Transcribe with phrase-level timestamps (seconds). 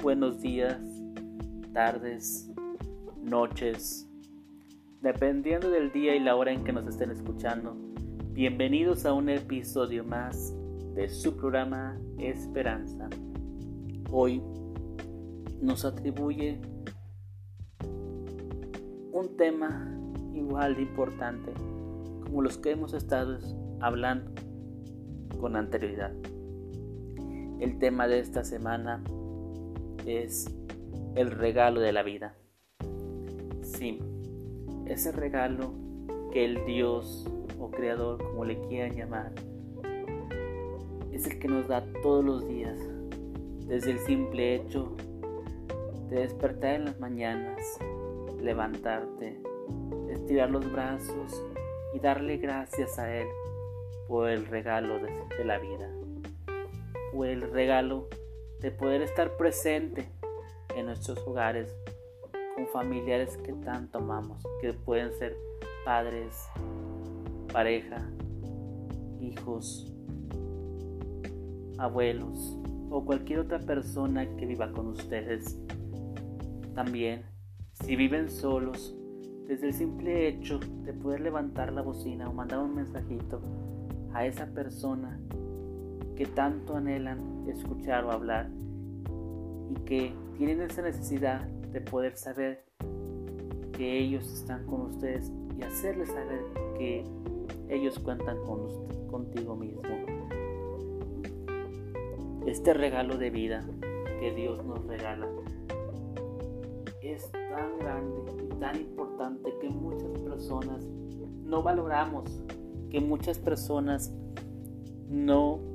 [0.00, 0.80] Buenos días,
[1.72, 2.50] tardes,
[3.22, 4.08] noches,
[5.02, 7.76] dependiendo del día y la hora en que nos estén escuchando.
[8.32, 10.54] Bienvenidos a un episodio más
[10.94, 13.10] de su programa Esperanza.
[14.10, 14.42] Hoy
[15.60, 16.60] nos atribuye
[19.12, 19.94] un tema
[20.32, 21.52] igual de importante
[22.24, 23.38] como los que hemos estado
[23.80, 24.30] hablando
[25.38, 26.12] con anterioridad.
[27.60, 29.04] El tema de esta semana
[30.06, 30.50] es
[31.14, 32.34] el regalo de la vida.
[33.62, 33.98] Sí,
[34.86, 35.72] ese regalo
[36.32, 37.26] que el Dios
[37.58, 39.32] o Creador, como le quieran llamar,
[41.12, 42.78] es el que nos da todos los días,
[43.66, 44.96] desde el simple hecho
[46.08, 47.78] de despertar en las mañanas,
[48.40, 49.40] levantarte,
[50.10, 51.42] estirar los brazos
[51.94, 53.26] y darle gracias a Él
[54.08, 55.88] por el regalo de, la vida,
[57.12, 58.08] por el regalo
[58.62, 60.08] de poder estar presente
[60.76, 61.76] en nuestros hogares
[62.54, 65.36] con familiares que tanto amamos, que pueden ser
[65.84, 66.48] padres,
[67.52, 68.08] pareja,
[69.20, 69.92] hijos,
[71.76, 72.56] abuelos
[72.90, 75.58] o cualquier otra persona que viva con ustedes.
[76.74, 77.24] También,
[77.72, 78.96] si viven solos,
[79.48, 83.42] desde el simple hecho de poder levantar la bocina o mandar un mensajito
[84.14, 85.18] a esa persona
[86.14, 88.50] que tanto anhelan escuchar o hablar
[89.70, 92.64] y que tienen esa necesidad de poder saber
[93.72, 96.42] que ellos están con ustedes y hacerles saber
[96.76, 97.04] que
[97.68, 98.66] ellos cuentan con
[99.08, 99.82] contigo mismo.
[102.46, 103.64] Este regalo de vida
[104.20, 105.28] que Dios nos regala
[107.02, 110.84] es tan grande y tan importante que muchas personas
[111.44, 112.24] no valoramos,
[112.90, 114.12] que muchas personas
[115.08, 115.71] no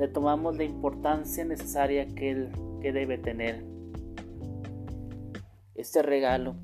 [0.00, 3.62] le tomamos la importancia necesaria que, él, que debe tener.
[5.74, 6.56] Este regalo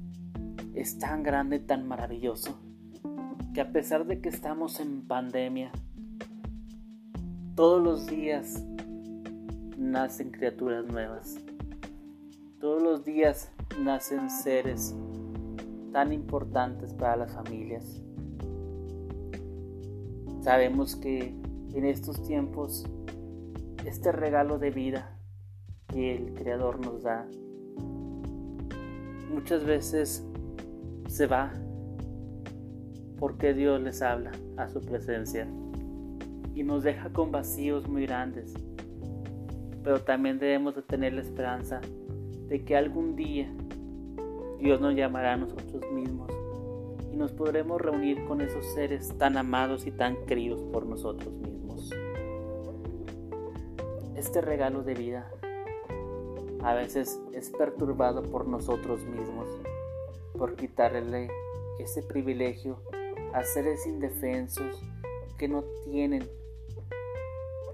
[0.74, 2.58] es tan grande, tan maravilloso,
[3.52, 5.70] que a pesar de que estamos en pandemia,
[7.54, 8.64] todos los días
[9.76, 11.36] nacen criaturas nuevas.
[12.58, 14.96] Todos los días nacen seres
[15.92, 18.02] tan importantes para las familias.
[20.40, 21.34] Sabemos que
[21.74, 22.86] en estos tiempos
[23.86, 25.16] este regalo de vida
[25.88, 27.26] que el Creador nos da
[29.30, 30.26] muchas veces
[31.06, 31.52] se va
[33.18, 35.46] porque Dios les habla a su presencia
[36.54, 38.54] y nos deja con vacíos muy grandes.
[39.84, 41.80] Pero también debemos de tener la esperanza
[42.48, 43.48] de que algún día
[44.58, 46.30] Dios nos llamará a nosotros mismos
[47.12, 51.55] y nos podremos reunir con esos seres tan amados y tan queridos por nosotros mismos.
[54.16, 55.30] Este regalo de vida
[56.62, 59.46] a veces es perturbado por nosotros mismos,
[60.38, 61.28] por quitarle
[61.78, 62.80] ese privilegio
[63.34, 64.82] a seres indefensos
[65.36, 66.26] que no tienen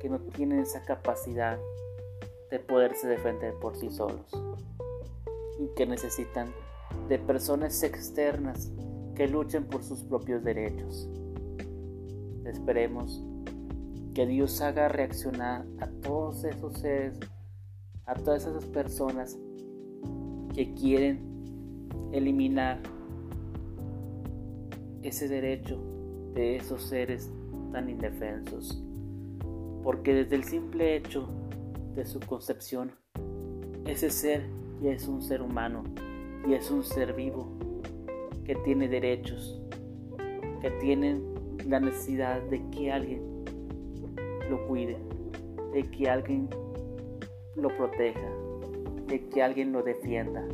[0.01, 1.61] que no tienen esa capacidad
[2.51, 4.27] de poderse defender por sí solos
[5.61, 6.53] y que necesitan
[7.09, 8.73] de personas externas
[9.15, 11.09] que luchen por sus propios derechos.
[12.45, 13.23] Esperemos
[14.15, 17.19] que Dios haga reaccionar a todos esos seres,
[18.07, 19.39] a todas esas personas
[20.55, 21.21] que quieren
[22.13, 22.81] eliminar
[25.03, 25.81] ese derecho
[26.35, 27.33] de esos seres
[27.73, 28.83] tan indefensos.
[29.83, 31.29] Porque desde el simple hecho
[31.95, 32.93] de su concepción,
[33.87, 34.47] ese ser
[34.83, 35.85] ya es un ser humano
[36.47, 37.49] y es un ser vivo
[38.45, 39.61] que tiene derechos,
[40.61, 41.21] que tiene
[41.67, 43.32] la necesidad de que alguien
[44.53, 44.99] lo cuide,
[45.73, 46.51] de que alguien
[47.57, 48.29] lo proteja,
[49.07, 50.47] de que alguien lo defienda.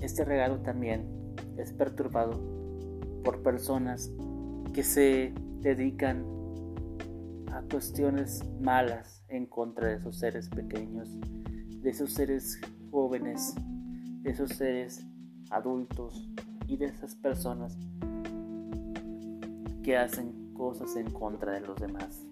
[0.00, 1.08] Este regalo también
[1.56, 2.40] es perturbado
[3.24, 4.12] por personas
[4.72, 6.24] que se dedican
[7.52, 11.18] a cuestiones malas en contra de esos seres pequeños,
[11.82, 12.60] de esos seres
[12.92, 13.56] jóvenes,
[14.22, 15.04] de esos seres
[15.50, 16.30] adultos
[16.68, 17.76] y de esas personas
[19.82, 22.26] que hacen cosas en contra de los demás.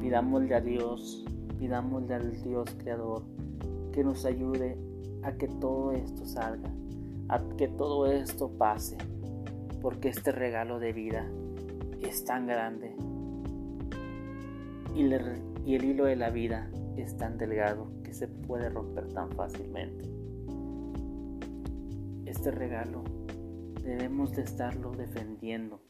[0.00, 1.24] Pidámosle a Dios,
[1.58, 3.22] pidámosle al Dios Creador
[3.92, 4.76] que nos ayude
[5.22, 6.68] a que todo esto salga,
[7.28, 8.98] a que todo esto pase,
[9.80, 11.30] porque este regalo de vida
[12.00, 12.96] es tan grande
[14.94, 19.30] y, y el hilo de la vida es tan delgado que se puede romper tan
[19.30, 20.04] fácilmente.
[22.26, 23.04] Este regalo
[23.82, 25.80] debemos de estarlo defendiendo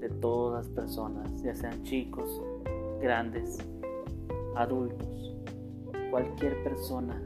[0.00, 2.42] de todas personas, ya sean chicos,
[3.00, 3.58] grandes,
[4.56, 5.36] adultos,
[6.10, 7.20] cualquier persona,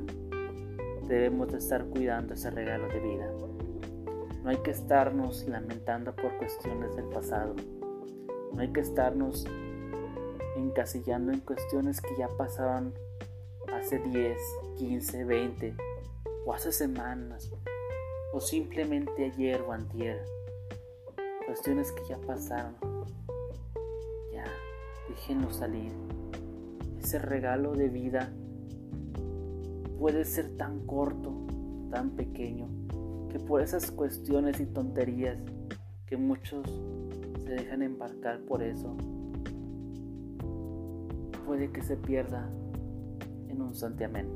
[1.06, 3.30] debemos de estar cuidando ese regalo de vida.
[4.42, 7.54] No hay que estarnos lamentando por cuestiones del pasado.
[8.52, 9.44] No hay que estarnos
[10.56, 12.94] encasillando en cuestiones que ya pasaron
[13.74, 14.38] hace 10,
[14.78, 15.76] 15, 20
[16.46, 17.50] o hace semanas
[18.36, 20.22] o simplemente ayer o antier.
[21.46, 22.74] Cuestiones que ya pasaron.
[24.30, 24.44] Ya,
[25.08, 25.90] déjenlo salir.
[27.00, 28.30] Ese regalo de vida
[29.98, 31.46] puede ser tan corto,
[31.90, 32.68] tan pequeño,
[33.30, 35.38] que por esas cuestiones y tonterías
[36.04, 36.68] que muchos
[37.42, 38.98] se dejan embarcar por eso,
[41.46, 42.50] puede que se pierda
[43.48, 44.28] en un santiamén.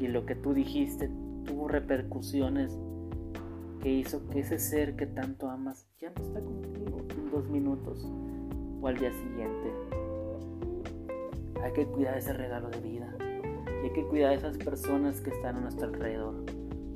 [0.00, 1.10] Y lo que tú dijiste
[1.48, 2.78] tuvo repercusiones
[3.80, 8.06] que hizo que ese ser que tanto amas ya no está contigo en dos minutos
[8.80, 9.72] o al día siguiente.
[11.62, 13.16] Hay que cuidar ese regalo de vida
[13.82, 16.34] y hay que cuidar a esas personas que están a nuestro alrededor.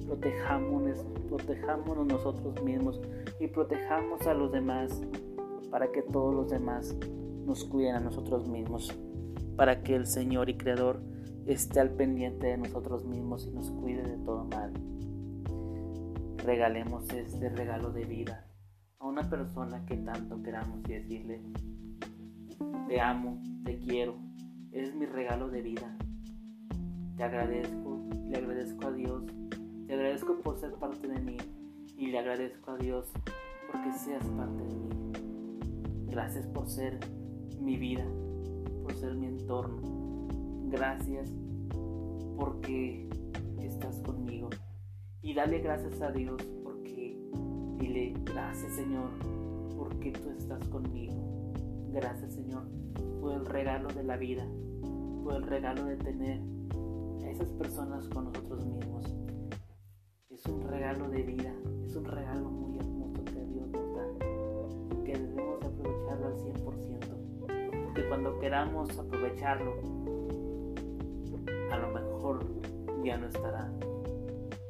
[0.06, 3.00] Protejámonos, protejámonos nosotros mismos
[3.40, 5.00] y protejamos a los demás
[5.70, 6.94] para que todos los demás
[7.46, 8.94] nos cuiden a nosotros mismos,
[9.56, 11.00] para que el Señor y Creador
[11.46, 14.72] esté al pendiente de nosotros mismos y nos cuide de todo mal.
[16.38, 18.46] Regalemos este regalo de vida
[18.98, 21.40] a una persona que tanto queramos y decirle,
[22.88, 24.16] te amo, te quiero,
[24.72, 25.96] es mi regalo de vida.
[27.16, 29.24] Te agradezco, le agradezco a Dios,
[29.86, 31.36] te agradezco por ser parte de mí
[31.96, 33.12] y le agradezco a Dios
[33.70, 34.88] porque seas parte de mí.
[36.06, 36.98] Gracias por ser
[37.60, 38.04] mi vida,
[38.82, 40.01] por ser mi entorno,
[40.72, 41.30] Gracias
[42.38, 43.06] porque
[43.60, 44.48] estás conmigo.
[45.20, 47.20] Y dale gracias a Dios porque
[47.78, 49.10] dile gracias Señor
[49.76, 51.52] porque tú estás conmigo.
[51.92, 52.62] Gracias Señor
[53.20, 54.46] por el regalo de la vida,
[55.22, 56.40] por el regalo de tener
[57.22, 59.14] a esas personas con nosotros mismos.
[60.30, 61.54] Es un regalo de vida,
[61.84, 64.06] es un regalo muy hermoso que Dios nos da
[65.04, 67.84] que debemos aprovecharlo al 100%.
[67.84, 69.91] Porque cuando queramos aprovecharlo,
[73.04, 73.70] ya no estará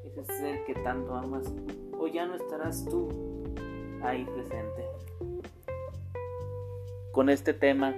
[0.04, 1.52] ese ser que tanto amas
[1.98, 3.08] o ya no estarás tú
[4.02, 4.86] ahí presente.
[7.12, 7.94] Con este tema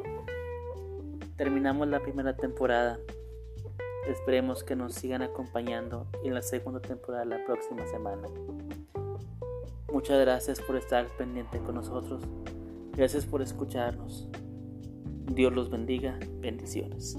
[1.37, 2.99] terminamos la primera temporada.
[4.09, 8.29] Esperemos que nos sigan acompañando en la segunda temporada la próxima semana.
[9.93, 12.23] Muchas gracias por estar pendiente con nosotros.
[12.97, 14.29] Gracias por escucharnos.
[15.33, 16.19] Dios los bendiga.
[16.41, 17.17] Bendiciones.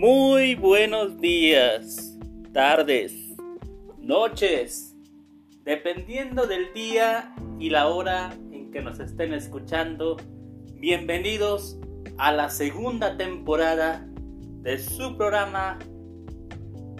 [0.00, 2.16] Muy buenos días,
[2.54, 3.12] tardes,
[3.98, 4.96] noches,
[5.62, 10.16] dependiendo del día y la hora en que nos estén escuchando.
[10.76, 11.78] Bienvenidos
[12.16, 14.08] a la segunda temporada
[14.62, 15.78] de su programa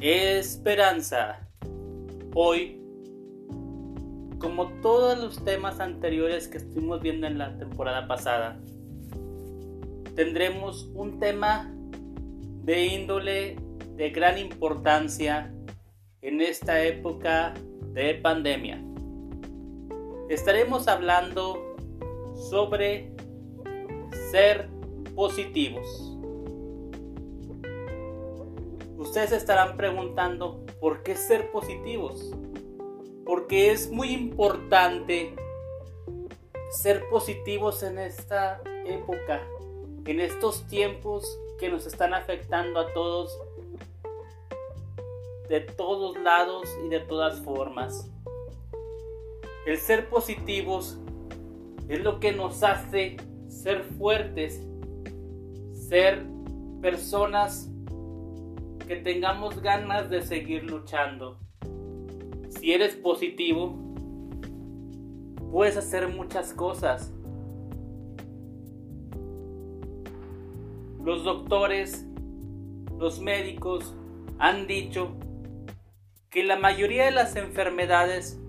[0.02, 1.48] Esperanza.
[2.34, 2.82] Hoy,
[4.38, 8.60] como todos los temas anteriores que estuvimos viendo en la temporada pasada,
[10.14, 11.74] tendremos un tema
[12.70, 13.56] de índole
[13.96, 15.52] de gran importancia
[16.22, 17.52] en esta época
[17.92, 18.80] de pandemia.
[20.28, 21.74] Estaremos hablando
[22.48, 23.12] sobre
[24.30, 24.68] ser
[25.16, 26.16] positivos.
[28.96, 32.30] Ustedes estarán preguntando, ¿por qué ser positivos?
[33.26, 35.34] Porque es muy importante
[36.70, 39.42] ser positivos en esta época,
[40.04, 43.38] en estos tiempos que nos están afectando a todos
[45.50, 48.10] de todos lados y de todas formas.
[49.66, 50.96] El ser positivos
[51.88, 53.16] es lo que nos hace
[53.48, 54.64] ser fuertes,
[55.72, 56.24] ser
[56.80, 57.68] personas
[58.86, 61.38] que tengamos ganas de seguir luchando.
[62.48, 63.76] Si eres positivo,
[65.50, 67.12] puedes hacer muchas cosas.
[71.10, 72.06] Los doctores,
[72.96, 73.96] los médicos
[74.38, 75.10] han dicho
[76.30, 78.40] que la mayoría de las enfermedades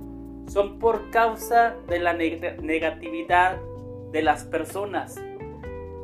[0.47, 3.59] son por causa de la negatividad
[4.11, 5.19] de las personas.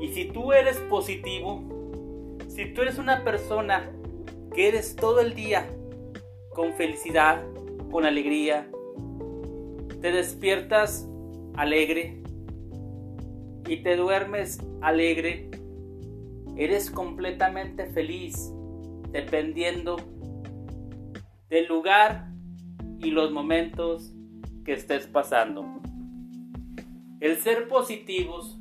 [0.02, 1.62] Y si tú eres positivo,
[2.48, 3.92] si tú eres una persona
[4.56, 5.70] que eres todo el día
[6.56, 7.44] con felicidad,
[7.92, 8.68] con alegría,
[10.02, 11.08] te despiertas
[11.56, 12.24] alegre
[13.68, 15.47] y te duermes alegre,
[16.58, 18.52] eres completamente feliz,
[19.12, 19.98] dependiendo
[21.50, 22.30] del lugar
[23.00, 24.14] y los momentos
[24.66, 25.66] que estés pasando.
[27.20, 28.60] El ser positivos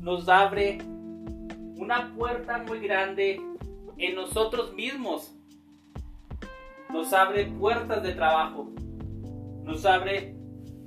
[0.00, 0.78] nos abre
[1.76, 3.40] una puerta muy grande
[3.96, 5.34] en nosotros mismos.
[6.90, 8.70] Nos abre puertas de trabajo.
[9.64, 10.36] Nos abre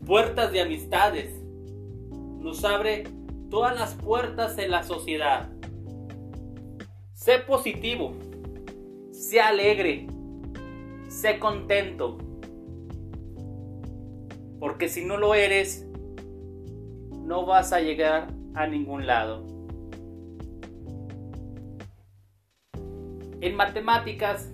[0.06, 1.44] puertas de amistades.
[2.40, 3.04] Nos abre
[3.50, 5.57] todas las puertas en la sociedad.
[7.28, 8.14] Sé positivo.
[9.12, 10.08] Sé alegre.
[11.10, 12.18] Sé contento.
[14.62, 15.86] Porque si no lo eres,
[17.26, 19.46] no vas a llegar a ningún lado.
[23.42, 24.50] En matemáticas,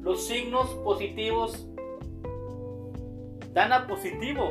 [0.00, 1.68] los signos positivos
[3.52, 4.50] dan a positivo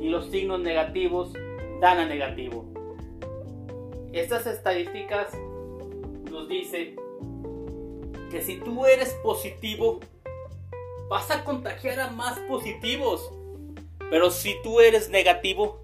[0.00, 1.32] y los signos negativos
[1.80, 2.75] dan a negativo.
[4.12, 5.32] Estas estadísticas
[6.30, 6.96] nos dicen
[8.30, 10.00] que si tú eres positivo,
[11.08, 13.32] vas a contagiar a más positivos.
[14.10, 15.80] Pero si tú eres negativo,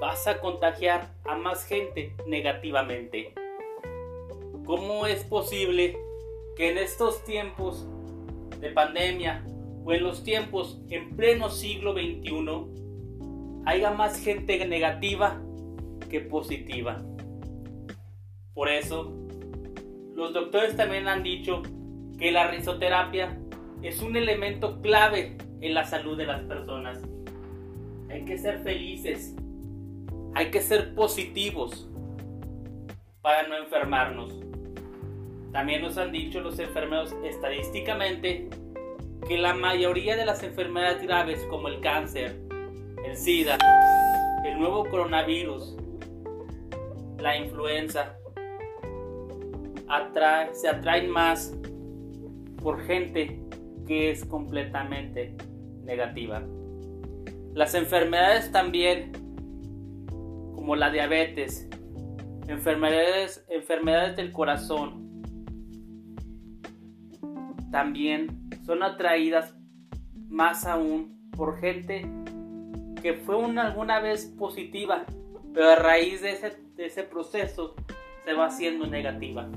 [0.00, 3.34] vas a contagiar a más gente negativamente.
[4.64, 5.98] ¿Cómo es posible
[6.56, 7.86] que en estos tiempos
[8.60, 9.44] de pandemia
[9.84, 15.40] o en los tiempos en pleno siglo XXI haya más gente negativa
[16.10, 17.02] que positiva?
[18.56, 19.12] Por eso,
[20.14, 21.60] los doctores también han dicho
[22.18, 23.38] que la risoterapia
[23.82, 27.02] es un elemento clave en la salud de las personas.
[28.08, 29.36] Hay que ser felices,
[30.34, 31.86] hay que ser positivos
[33.20, 34.40] para no enfermarnos.
[35.52, 38.48] También nos han dicho los enfermeros estadísticamente
[39.28, 42.40] que la mayoría de las enfermedades graves como el cáncer,
[43.04, 43.58] el SIDA,
[44.46, 45.76] el nuevo coronavirus,
[47.18, 48.15] la influenza,
[50.52, 51.54] se atraen más
[52.62, 53.40] por gente
[53.86, 55.36] que es completamente
[55.84, 56.42] negativa.
[57.54, 59.12] Las enfermedades también,
[60.54, 61.68] como la diabetes,
[62.48, 65.22] enfermedades, enfermedades del corazón,
[67.70, 69.54] también son atraídas
[70.28, 72.06] más aún por gente
[73.00, 75.04] que fue una, alguna vez positiva,
[75.54, 76.38] pero a raíz de
[76.78, 77.76] ese proceso
[78.24, 79.48] se va haciendo negativa.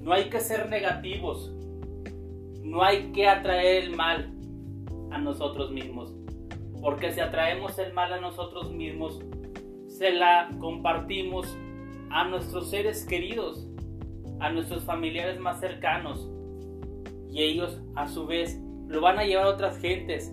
[0.00, 1.52] No hay que ser negativos,
[2.62, 4.32] no hay que atraer el mal
[5.10, 6.14] a nosotros mismos.
[6.80, 9.20] Porque si atraemos el mal a nosotros mismos,
[9.88, 11.54] se la compartimos
[12.10, 13.66] a nuestros seres queridos,
[14.40, 16.28] a nuestros familiares más cercanos.
[17.30, 20.32] Y ellos a su vez lo van a llevar a otras gentes.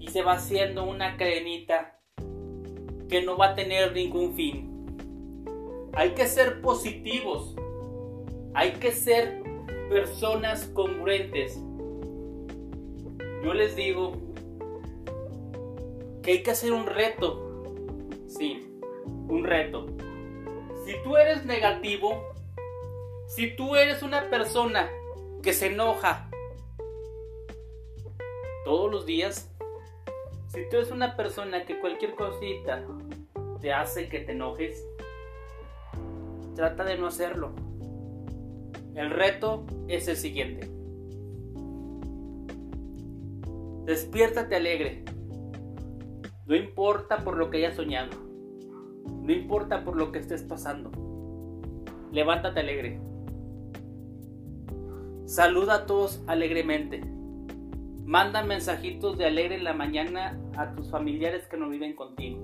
[0.00, 2.00] Y se va haciendo una cadenita
[3.08, 4.72] que no va a tener ningún fin.
[5.92, 7.54] Hay que ser positivos.
[8.56, 9.42] Hay que ser
[9.90, 11.60] personas congruentes.
[13.44, 14.14] Yo les digo
[16.22, 17.64] que hay que hacer un reto.
[18.28, 18.66] Sí,
[19.04, 19.84] un reto.
[20.86, 22.32] Si tú eres negativo,
[23.26, 24.90] si tú eres una persona
[25.42, 26.30] que se enoja
[28.64, 29.54] todos los días,
[30.48, 32.82] si tú eres una persona que cualquier cosita
[33.60, 34.82] te hace que te enojes,
[36.54, 37.65] trata de no hacerlo.
[38.96, 40.70] El reto es el siguiente.
[43.84, 45.04] Despiértate alegre.
[46.46, 48.16] No importa por lo que hayas soñado.
[49.20, 50.90] No importa por lo que estés pasando.
[52.10, 52.98] Levántate alegre.
[55.26, 57.02] Saluda a todos alegremente.
[58.06, 62.40] Manda mensajitos de alegre en la mañana a tus familiares que no viven contigo.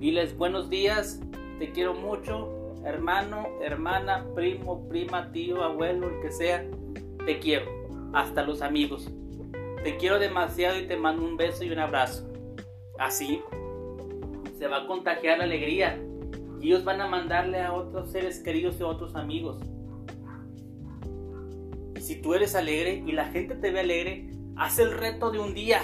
[0.00, 1.20] Diles buenos días,
[1.60, 6.64] te quiero mucho, hermano, hermana, primo, prima, tío, abuelo, el que sea,
[7.24, 7.66] te quiero,
[8.12, 9.10] hasta los amigos.
[9.82, 12.30] Te quiero demasiado y te mando un beso y un abrazo.
[12.98, 13.42] Así
[14.58, 15.98] se va a contagiar la alegría
[16.60, 19.58] y ellos van a mandarle a otros seres queridos y a otros amigos.
[21.96, 25.38] Y si tú eres alegre y la gente te ve alegre, haz el reto de
[25.38, 25.80] un día.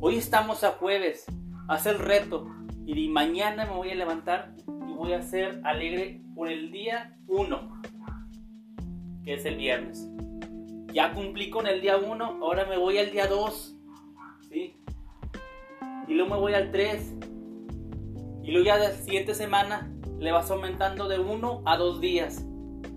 [0.00, 1.26] Hoy estamos a jueves,
[1.68, 2.46] haz el reto
[2.86, 4.54] y mañana me voy a levantar
[4.96, 7.82] voy a ser alegre por el día 1,
[9.24, 10.08] que es el viernes.
[10.92, 13.76] Ya cumplí con el día 1, ahora me voy al día 2,
[14.48, 14.74] ¿sí?
[16.08, 17.14] Y luego me voy al 3.
[18.42, 22.46] Y luego ya la siguiente semana le vas aumentando de 1 a 2 días.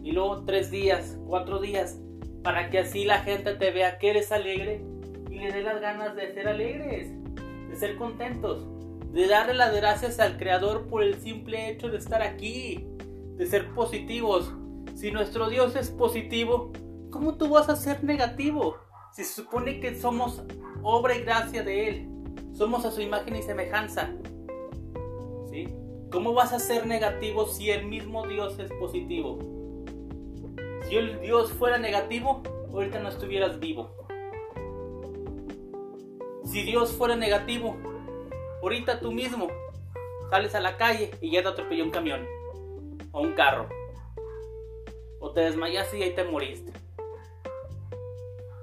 [0.04, 2.00] Y luego 3 días, 4 días.
[2.44, 4.82] Para que así la gente te vea que eres alegre
[5.30, 7.12] y le dé las ganas de ser alegres,
[7.70, 8.66] de ser contentos.
[9.12, 12.88] De darle las gracias al Creador por el simple hecho de estar aquí,
[13.36, 14.54] de ser positivos.
[14.96, 16.72] Si nuestro Dios es positivo,
[17.10, 18.78] ¿cómo tú vas a ser negativo?
[19.14, 20.44] Si se supone que somos
[20.84, 22.10] obra y gracia de Él,
[22.54, 24.12] somos a su imagen y semejanza.
[26.12, 29.38] ¿Cómo vas a ser negativo si el mismo Dios es positivo?
[30.88, 32.42] Si el Dios fuera negativo,
[32.74, 33.92] ahorita no estuvieras vivo.
[36.46, 37.78] Si Dios fuera negativo,
[38.62, 39.48] ahorita tú mismo
[40.30, 42.26] sales a la calle y ya te atropelló un camión
[43.12, 43.68] o un carro.
[45.20, 46.72] O te desmayaste y ahí te moriste.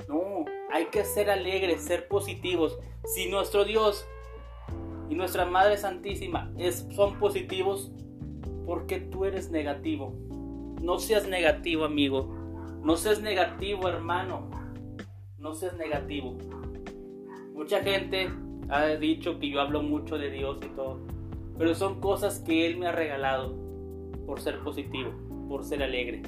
[0.09, 2.79] No, hay que ser alegres, ser positivos.
[3.05, 4.07] Si nuestro Dios
[5.09, 7.93] y nuestra Madre Santísima es, son positivos,
[8.65, 10.15] ¿por qué tú eres negativo?
[10.81, 12.35] No seas negativo, amigo.
[12.83, 14.51] No seas negativo, hermano.
[15.39, 16.39] No seas negativo.
[17.53, 18.31] Mucha gente
[18.69, 21.01] ha dicho que yo hablo mucho de Dios y todo.
[21.59, 23.55] Pero son cosas que Él me ha regalado
[24.27, 25.11] por ser positivo,
[25.49, 26.23] por ser alegre.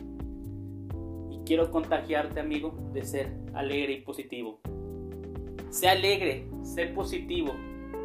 [1.30, 4.60] Y quiero contagiarte, amigo, de ser alegre y positivo.
[5.70, 7.52] Sé alegre, sé positivo,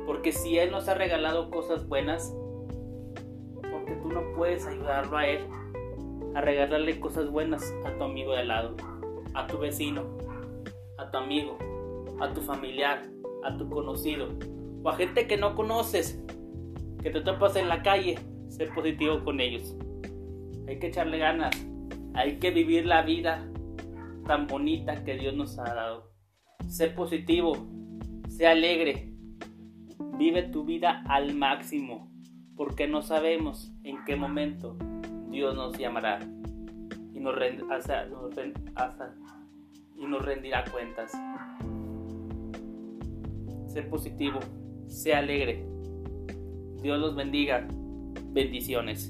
[0.06, 2.36] porque si Él nos ha regalado cosas buenas,
[3.72, 5.40] porque tú no puedes ayudarlo a Él
[6.36, 8.75] a regalarle cosas buenas a tu amigo de al lado,
[9.34, 10.04] a tu vecino,
[10.98, 11.58] a tu amigo,
[12.20, 13.04] a tu familiar,
[13.43, 14.29] a tu conocido
[14.83, 16.23] o a gente que no conoces,
[17.01, 18.19] que te topas en la calle,
[18.50, 19.75] sé positivo con ellos.
[20.67, 21.55] Hay que echarle ganas,
[22.13, 23.47] hay que vivir la vida
[24.25, 26.12] tan bonita que Dios nos ha dado.
[26.67, 27.67] Sé positivo,
[28.29, 29.13] sé alegre,
[30.17, 32.12] vive tu vida al máximo,
[32.55, 34.77] porque no sabemos en qué momento
[35.29, 36.19] Dios nos llamará
[37.13, 37.35] y nos,
[39.95, 41.12] y nos rendirá cuentas
[43.74, 44.39] sé positivo,
[44.88, 45.65] sé alegre.
[46.82, 47.67] Dios los bendiga.
[48.32, 49.10] Bendiciones.